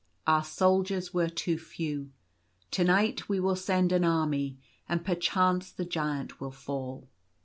our 0.25 0.43
soldiers 0.43 1.13
were 1.13 1.29
too 1.29 1.59
few. 1.59 2.09
To 2.71 2.83
night 2.83 3.29
we 3.29 3.39
will 3.39 3.55
send 3.55 3.91
an 3.91 4.03
army, 4.03 4.57
and 4.89 5.05
perchance 5.05 5.69
the 5.71 5.85
Giant 5.85 6.41
will 6.41 6.49
fall." 6.49 7.07